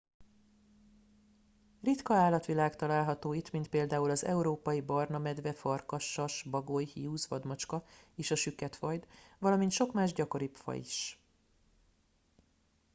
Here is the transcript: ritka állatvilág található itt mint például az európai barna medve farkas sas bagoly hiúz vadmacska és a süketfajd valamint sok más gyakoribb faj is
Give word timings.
ritka 1.81 2.13
állatvilág 2.13 2.75
található 2.75 3.33
itt 3.33 3.51
mint 3.51 3.67
például 3.69 4.09
az 4.09 4.25
európai 4.25 4.81
barna 4.81 5.17
medve 5.17 5.53
farkas 5.53 6.03
sas 6.11 6.43
bagoly 6.49 6.83
hiúz 6.83 7.27
vadmacska 7.27 7.83
és 8.15 8.31
a 8.31 8.35
süketfajd 8.35 9.07
valamint 9.39 9.71
sok 9.71 9.93
más 9.93 10.13
gyakoribb 10.13 10.55
faj 10.55 10.77
is 10.77 11.19